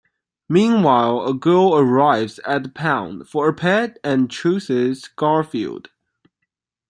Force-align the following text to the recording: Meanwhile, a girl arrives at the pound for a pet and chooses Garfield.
Meanwhile, 0.49 1.27
a 1.27 1.33
girl 1.35 1.75
arrives 1.77 2.39
at 2.43 2.63
the 2.63 2.69
pound 2.69 3.29
for 3.29 3.47
a 3.49 3.53
pet 3.53 3.99
and 4.03 4.31
chooses 4.31 5.07
Garfield. 5.15 5.91